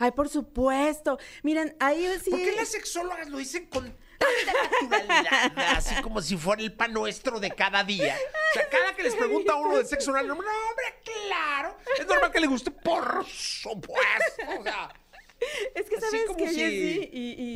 Ay, 0.00 0.10
por 0.10 0.28
supuesto. 0.28 1.18
Miren, 1.44 1.76
ahí 1.78 2.08
sí. 2.24 2.30
¿Por 2.30 2.40
qué 2.40 2.52
las 2.56 2.68
sexólogas 2.70 3.28
lo 3.28 3.38
dicen 3.38 3.66
con 3.66 3.84
tanta 4.18 4.90
naturalidad? 4.90 5.76
Así 5.76 5.94
como 6.02 6.20
si 6.22 6.36
fuera 6.36 6.62
el 6.62 6.72
pan 6.72 6.92
nuestro 6.92 7.38
de 7.38 7.50
cada 7.52 7.84
día. 7.84 8.16
O 8.50 8.54
sea, 8.54 8.68
cada 8.68 8.96
que 8.96 9.04
les 9.04 9.14
pregunta 9.14 9.52
a 9.52 9.56
uno 9.56 9.76
de 9.78 9.84
sexo 9.84 10.10
anal, 10.10 10.26
no, 10.26 10.32
hombre, 10.34 10.48
claro. 11.04 11.76
Es 12.00 12.06
normal 12.06 12.32
que 12.32 12.40
le 12.40 12.46
guste, 12.48 12.70
por 12.72 13.24
supuesto. 13.26 14.42
O 14.58 14.62
sea, 14.64 14.92
Es 15.74 15.88
que 15.88 15.98
sabes 15.98 16.22
que 16.36 16.48
si- 16.50 16.54
Jessy 16.54 17.08
y, 17.12 17.18
y- 17.18 17.30
y- 17.32 17.34
¿quién- 17.36 17.49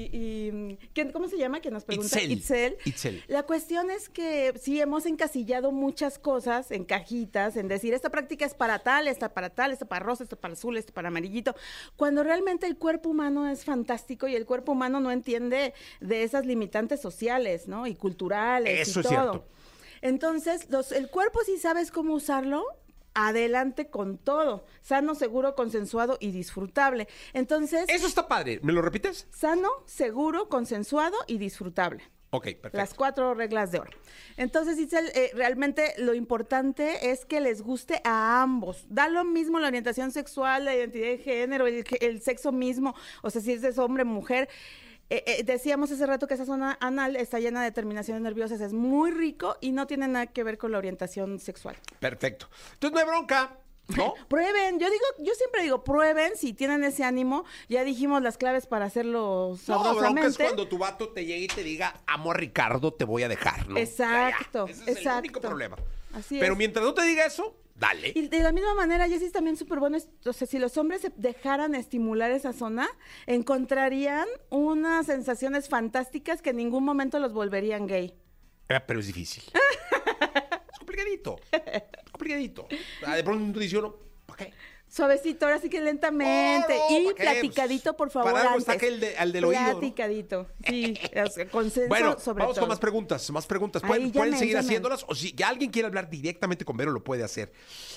¿cómo 1.12 1.28
se 1.28 1.36
llama? 1.38 1.60
Que 1.60 1.70
nos 1.70 1.84
pregunta 1.84 2.20
Itzel. 2.22 2.76
Itzel. 2.84 3.22
La 3.26 3.42
cuestión 3.42 3.90
es 3.90 4.08
que 4.08 4.52
sí 4.60 4.80
hemos 4.80 5.06
encasillado 5.06 5.72
muchas 5.72 6.18
cosas 6.18 6.70
en 6.70 6.84
cajitas, 6.84 7.56
en 7.56 7.68
decir 7.68 7.94
esta 7.94 8.10
práctica 8.10 8.44
es 8.44 8.54
para 8.54 8.78
tal, 8.78 9.08
esta 9.08 9.34
para 9.34 9.50
tal, 9.50 9.72
esta 9.72 9.86
para 9.86 10.04
rosa, 10.04 10.22
esta 10.22 10.36
para 10.36 10.54
azul, 10.54 10.76
esta 10.76 10.92
para 10.92 11.08
amarillito, 11.08 11.54
cuando 11.96 12.22
realmente 12.22 12.66
el 12.66 12.76
cuerpo 12.76 13.10
humano 13.10 13.48
es 13.48 13.64
fantástico 13.64 14.28
y 14.28 14.36
el 14.36 14.46
cuerpo 14.46 14.72
humano 14.72 15.00
no 15.00 15.10
entiende 15.10 15.74
de 16.00 16.22
esas 16.22 16.46
limitantes 16.46 17.00
sociales, 17.00 17.68
¿no? 17.68 17.86
Y 17.86 17.94
culturales 17.94 18.88
Eso 18.88 19.00
y 19.00 19.02
es 19.02 19.08
todo. 19.08 19.32
cierto. 19.32 19.48
Entonces, 20.00 20.68
los, 20.70 20.92
el 20.92 21.08
cuerpo 21.08 21.40
si 21.46 21.58
sabes 21.58 21.90
cómo 21.90 22.14
usarlo, 22.14 22.64
adelante 23.14 23.88
con 23.88 24.18
todo, 24.18 24.66
sano, 24.82 25.14
seguro, 25.14 25.54
consensuado 25.54 26.16
y 26.20 26.32
disfrutable. 26.32 27.08
Entonces, 27.32 27.84
eso 27.88 28.06
está 28.06 28.28
padre. 28.28 28.60
¿Me 28.62 28.72
lo 28.72 28.82
repites? 28.82 29.26
sano, 29.30 29.68
seguro, 29.86 30.48
consensuado 30.48 31.16
y 31.26 31.38
disfrutable. 31.38 32.02
Ok, 32.30 32.46
perfecto. 32.46 32.78
Las 32.78 32.94
cuatro 32.94 33.32
reglas 33.34 33.70
de 33.70 33.78
oro. 33.78 33.92
Entonces, 34.36 34.76
Itzel, 34.80 35.06
eh, 35.14 35.30
realmente 35.34 35.94
lo 35.98 36.14
importante 36.14 37.12
es 37.12 37.24
que 37.24 37.40
les 37.40 37.62
guste 37.62 38.00
a 38.02 38.42
ambos. 38.42 38.86
Da 38.88 39.08
lo 39.08 39.22
mismo 39.22 39.60
la 39.60 39.68
orientación 39.68 40.10
sexual, 40.10 40.64
la 40.64 40.74
identidad 40.74 41.06
de 41.06 41.18
género, 41.18 41.68
el, 41.68 41.84
el 42.00 42.20
sexo 42.22 42.50
mismo, 42.50 42.96
o 43.22 43.30
sea, 43.30 43.40
si 43.40 43.52
es 43.52 43.78
hombre, 43.78 44.02
mujer. 44.02 44.48
Eh, 45.10 45.22
eh, 45.26 45.42
decíamos 45.44 45.90
hace 45.92 46.06
rato 46.06 46.26
que 46.26 46.34
esa 46.34 46.46
zona 46.46 46.78
anal 46.80 47.16
está 47.16 47.38
llena 47.38 47.62
de 47.62 47.70
terminaciones 47.72 48.22
nerviosas, 48.22 48.60
es 48.60 48.72
muy 48.72 49.10
rico 49.10 49.56
y 49.60 49.72
no 49.72 49.86
tiene 49.86 50.08
nada 50.08 50.26
que 50.26 50.42
ver 50.42 50.56
con 50.58 50.72
la 50.72 50.78
orientación 50.78 51.38
sexual. 51.38 51.76
Perfecto. 52.00 52.48
Entonces 52.74 52.94
no 52.94 53.00
hay 53.00 53.06
bronca, 53.06 53.58
¿no? 53.96 54.14
Prueben, 54.28 54.80
yo 54.80 54.88
digo, 54.90 55.04
yo 55.18 55.34
siempre 55.34 55.62
digo, 55.62 55.84
prueben 55.84 56.36
si 56.36 56.54
tienen 56.54 56.82
ese 56.84 57.04
ánimo. 57.04 57.44
Ya 57.68 57.84
dijimos 57.84 58.22
las 58.22 58.38
claves 58.38 58.66
para 58.66 58.86
hacerlo 58.86 59.50
No, 59.50 59.56
sabrosamente. 59.58 60.20
bronca 60.22 60.26
es 60.28 60.36
cuando 60.38 60.68
tu 60.68 60.78
vato 60.78 61.10
te 61.10 61.26
llegue 61.26 61.44
y 61.44 61.48
te 61.48 61.62
diga, 61.62 62.00
amo 62.06 62.30
a 62.30 62.34
Ricardo, 62.34 62.92
te 62.94 63.04
voy 63.04 63.22
a 63.24 63.28
dejar, 63.28 63.68
¿no? 63.68 63.76
Exacto, 63.78 64.66
Ya, 64.66 64.72
ese 64.72 64.82
es 64.82 64.88
el 64.88 64.96
exacto. 64.96 65.18
único 65.18 65.40
problema. 65.42 65.76
Así 66.14 66.38
Pero 66.40 66.52
es. 66.54 66.58
mientras 66.58 66.82
no 66.84 66.94
te 66.94 67.02
diga 67.02 67.26
eso, 67.26 67.54
dale. 67.74 68.12
Y 68.14 68.28
de 68.28 68.40
la 68.42 68.52
misma 68.52 68.74
manera, 68.74 69.08
Jessy, 69.08 69.26
es 69.26 69.32
también 69.32 69.56
súper 69.56 69.78
bueno, 69.80 69.98
o 70.24 70.32
sea, 70.32 70.46
si 70.46 70.58
los 70.58 70.76
hombres 70.78 71.02
se 71.02 71.12
dejaran 71.16 71.74
estimular 71.74 72.30
esa 72.30 72.52
zona, 72.52 72.88
encontrarían 73.26 74.26
unas 74.50 75.06
sensaciones 75.06 75.68
fantásticas 75.68 76.42
que 76.42 76.50
en 76.50 76.56
ningún 76.56 76.84
momento 76.84 77.18
los 77.18 77.32
volverían 77.32 77.86
gay. 77.86 78.14
Eh, 78.68 78.80
Pero 78.86 79.00
es 79.00 79.06
difícil. 79.06 79.44
es 80.72 80.78
complicadito. 80.78 81.36
Es 81.52 82.10
complicadito. 82.10 82.66
Ah, 83.06 83.16
De 83.16 83.24
pronto 83.24 83.58
dice 83.60 83.78
uno, 83.78 83.94
¿para 84.26 84.44
qué? 84.46 84.54
Suavecito, 84.94 85.46
ahora 85.46 85.58
sí 85.58 85.68
que 85.68 85.80
lentamente. 85.80 86.78
Oh, 86.80 86.88
no, 86.88 87.00
y 87.00 87.06
¿pa' 87.06 87.14
qué? 87.14 87.22
platicadito, 87.24 87.96
por 87.96 88.10
favor. 88.10 88.30
Para 88.30 88.44
algo 88.44 88.58
antes. 88.58 88.68
aquel 88.68 89.00
de- 89.00 89.16
al 89.16 89.32
del 89.32 89.44
oído, 89.44 89.60
¿no? 89.60 89.80
Platicadito. 89.80 90.46
Sí, 90.68 90.94
o 91.26 91.30
sea, 91.30 91.48
consenso 91.48 91.88
Bueno, 91.88 92.16
sobre 92.16 92.42
vamos 92.42 92.54
todo. 92.54 92.62
con 92.62 92.68
más 92.68 92.78
preguntas, 92.78 93.28
más 93.32 93.44
preguntas. 93.44 93.82
Pueden, 93.82 94.38
seguir 94.38 94.56
haciéndolas 94.56 95.04
o 95.08 95.16
si 95.16 95.32
ya 95.32 95.48
alguien 95.48 95.72
quiere 95.72 95.88
hablar 95.88 96.08
directamente 96.08 96.64
con 96.64 96.76
Vero, 96.76 96.92
lo 96.92 97.02
puede 97.02 97.24
hacer. 97.24 97.52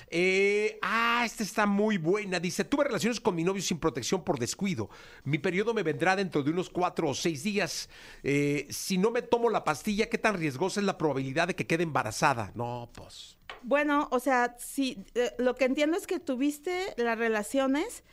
Eh, 0.10 0.80
ah, 0.82 1.22
esta 1.24 1.44
está 1.44 1.68
muy 1.68 2.00
buena. 2.00 2.40
Dice, 2.40 2.64
tuve 2.64 2.86
relaciones 2.86 3.20
con 3.20 3.36
mi 3.36 3.44
novio 3.44 3.62
sin 3.62 3.78
protección 3.78 4.24
por 4.24 4.40
descuido. 4.40 4.90
Mi 5.24 5.38
periodo 5.38 5.76
me 5.76 5.84
vendrá 5.84 6.16
dentro 6.16 6.42
de 6.42 6.50
unos 6.50 6.68
cuatro 6.68 7.10
o 7.10 7.14
seis 7.14 7.44
días. 7.44 7.90
Eh, 8.24 8.66
si 8.72 8.98
no 8.98 9.12
me 9.12 9.22
tomo 9.22 9.52
la 9.52 9.64
pastilla, 9.64 10.10
¿qué 10.10 10.18
tan 10.18 10.34
riesgosa 10.34 10.80
es 10.80 10.86
la 10.88 10.98
probabilidad 10.98 11.48
de 11.48 11.56
que 11.56 11.68
quede 11.68 11.84
embarazada? 11.84 12.52
No, 12.56 12.90
pues... 12.92 13.37
Bueno, 13.64 14.08
o 14.12 14.20
sea, 14.20 14.56
sí, 14.60 15.04
eh, 15.16 15.34
lo 15.38 15.56
que 15.56 15.66
entiendo 15.66 15.98
es 15.98 16.08
que 16.08 16.20
tuviste 16.20 16.94
las 16.98 17.18
relaciones 17.18 18.04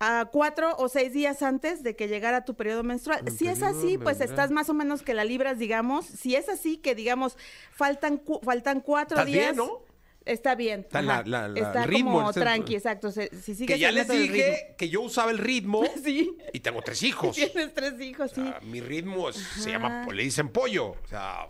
a 0.00 0.26
cuatro 0.30 0.76
o 0.78 0.88
seis 0.88 1.12
días 1.12 1.42
antes 1.42 1.82
de 1.82 1.96
que 1.96 2.06
llegara 2.06 2.44
tu 2.44 2.54
periodo 2.54 2.84
menstrual. 2.84 3.24
Si 3.36 3.48
es 3.48 3.62
así, 3.62 3.98
pues 3.98 4.18
menstrual. 4.18 4.30
estás 4.30 4.50
más 4.52 4.68
o 4.70 4.74
menos 4.74 5.02
que 5.02 5.12
la 5.14 5.24
libras, 5.24 5.58
digamos. 5.58 6.06
Si 6.06 6.36
es 6.36 6.48
así, 6.48 6.76
que 6.76 6.94
digamos, 6.94 7.36
faltan, 7.72 8.16
cu- 8.18 8.40
faltan 8.44 8.80
cuatro 8.80 9.16
¿Estás 9.18 9.26
días. 9.26 9.54
bien, 9.54 9.56
no? 9.56 9.80
Está 10.24 10.54
bien. 10.54 10.80
Está 10.80 11.02
la- 11.02 11.22
la- 11.24 11.48
la- 11.48 11.58
Está 11.58 11.82
el 11.84 11.88
ritmo, 11.88 12.12
como 12.18 12.32
tranqui, 12.32 12.76
exacto. 12.76 13.10
se- 13.10 13.30
si 13.42 13.66
Que 13.66 13.78
ya 13.78 13.90
les 13.90 14.06
dije 14.08 14.74
que 14.78 14.88
yo 14.88 15.00
usaba 15.00 15.30
el 15.32 15.38
ritmo. 15.38 15.82
Sí. 16.04 16.36
y 16.52 16.60
tengo 16.60 16.80
tres 16.82 17.02
hijos. 17.02 17.34
Tienes 17.36 17.74
tres 17.74 18.00
hijos, 18.00 18.30
sí. 18.32 18.44
Mi 18.62 18.80
ritmo 18.80 19.32
se 19.32 19.70
llama, 19.70 20.06
le 20.12 20.22
dicen 20.22 20.50
pollo. 20.50 20.90
O 20.90 21.06
sea, 21.08 21.48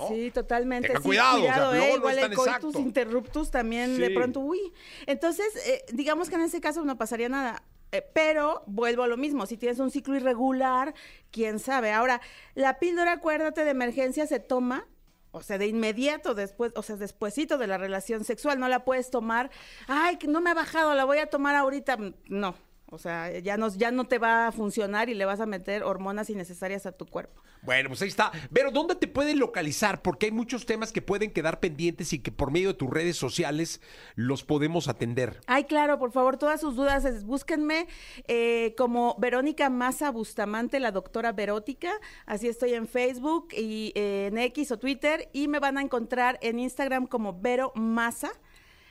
¿no? 0.00 0.08
Sí, 0.08 0.30
totalmente. 0.30 0.88
Sí, 0.96 1.02
cuidado, 1.02 1.38
o 1.38 1.42
sea, 1.42 1.76
eh, 1.76 1.90
no 1.90 1.96
igual 1.96 2.14
es 2.16 2.22
tan 2.22 2.32
el 2.32 2.36
coitus 2.36 2.56
exacto. 2.56 2.78
interruptus 2.80 3.50
también 3.50 3.98
de 3.98 4.10
pronto, 4.10 4.40
uy. 4.40 4.72
Entonces, 5.06 5.54
eh, 5.66 5.84
digamos 5.92 6.28
que 6.28 6.36
en 6.36 6.42
ese 6.42 6.60
caso 6.60 6.84
no 6.84 6.96
pasaría 6.98 7.28
nada. 7.28 7.62
Eh, 7.92 8.02
pero 8.12 8.62
vuelvo 8.66 9.02
a 9.02 9.08
lo 9.08 9.16
mismo, 9.16 9.46
si 9.46 9.56
tienes 9.56 9.80
un 9.80 9.90
ciclo 9.90 10.14
irregular, 10.16 10.94
quién 11.30 11.58
sabe. 11.58 11.92
Ahora, 11.92 12.20
la 12.54 12.78
píldora, 12.78 13.12
acuérdate, 13.12 13.64
de 13.64 13.70
emergencia 13.70 14.26
se 14.26 14.38
toma, 14.38 14.86
o 15.32 15.42
sea, 15.42 15.58
de 15.58 15.66
inmediato 15.66 16.34
después, 16.34 16.72
o 16.76 16.82
sea, 16.82 16.96
despuesito 16.96 17.58
de 17.58 17.66
la 17.66 17.78
relación 17.78 18.24
sexual, 18.24 18.60
no 18.60 18.68
la 18.68 18.84
puedes 18.84 19.10
tomar, 19.10 19.50
ay, 19.88 20.16
que 20.16 20.28
no 20.28 20.40
me 20.40 20.50
ha 20.50 20.54
bajado, 20.54 20.94
la 20.94 21.04
voy 21.04 21.18
a 21.18 21.26
tomar 21.26 21.56
ahorita. 21.56 21.98
No, 22.28 22.54
o 22.90 22.98
sea, 22.98 23.38
ya 23.38 23.56
no, 23.56 23.68
ya 23.68 23.90
no 23.90 24.04
te 24.04 24.18
va 24.18 24.48
a 24.48 24.52
funcionar 24.52 25.08
y 25.08 25.14
le 25.14 25.24
vas 25.24 25.40
a 25.40 25.46
meter 25.46 25.82
hormonas 25.84 26.28
innecesarias 26.30 26.86
a 26.86 26.92
tu 26.92 27.06
cuerpo. 27.06 27.42
Bueno, 27.62 27.88
pues 27.90 28.00
ahí 28.02 28.08
está. 28.08 28.32
Pero 28.52 28.70
¿dónde 28.70 28.94
te 28.94 29.06
pueden 29.06 29.38
localizar? 29.38 30.00
Porque 30.02 30.26
hay 30.26 30.32
muchos 30.32 30.64
temas 30.66 30.92
que 30.92 31.02
pueden 31.02 31.30
quedar 31.30 31.60
pendientes 31.60 32.12
y 32.12 32.18
que 32.20 32.32
por 32.32 32.50
medio 32.50 32.68
de 32.68 32.74
tus 32.74 32.88
redes 32.90 33.16
sociales 33.16 33.80
los 34.14 34.44
podemos 34.44 34.88
atender. 34.88 35.40
Ay, 35.46 35.64
claro, 35.64 35.98
por 35.98 36.10
favor, 36.10 36.36
todas 36.38 36.60
sus 36.60 36.74
dudas, 36.74 37.04
es- 37.04 37.24
búsquenme 37.24 37.86
eh, 38.28 38.74
como 38.78 39.14
Verónica 39.18 39.68
Maza 39.68 40.10
Bustamante, 40.10 40.80
la 40.80 40.90
doctora 40.90 41.32
Verótica. 41.32 41.92
Así 42.26 42.48
estoy 42.48 42.72
en 42.74 42.88
Facebook 42.88 43.48
y 43.52 43.92
eh, 43.94 44.28
en 44.30 44.38
X 44.38 44.72
o 44.72 44.78
Twitter. 44.78 45.28
Y 45.32 45.48
me 45.48 45.58
van 45.58 45.76
a 45.76 45.82
encontrar 45.82 46.38
en 46.42 46.58
Instagram 46.58 47.06
como 47.06 47.38
Vero 47.40 47.72
Maza. 47.74 48.30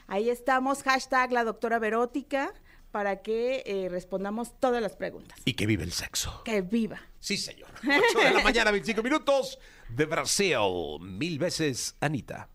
Ahí 0.08 0.29
estamos, 0.29 0.84
hashtag 0.84 1.32
la 1.32 1.44
doctora 1.44 1.77
Verótica, 1.79 2.53
para 2.91 3.22
que 3.22 3.63
eh, 3.65 3.88
respondamos 3.89 4.60
todas 4.60 4.81
las 4.81 4.96
preguntas. 4.96 5.39
Y 5.46 5.53
que 5.53 5.65
vive 5.65 5.84
el 5.84 5.91
sexo. 5.91 6.41
¡Que 6.43 6.62
viva! 6.62 7.00
Sí, 7.19 7.38
señor. 7.38 7.69
8 7.84 8.19
de 8.19 8.34
la 8.34 8.43
mañana, 8.43 8.72
25 8.72 9.03
minutos 9.03 9.60
de 9.89 10.05
Brasil. 10.05 10.58
Mil 11.01 11.39
veces, 11.39 11.96
Anita. 12.00 12.50